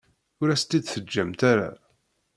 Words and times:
Ur 0.41 0.49
as-tt-id-teǧǧamt 0.49 1.41
ara. 1.51 1.69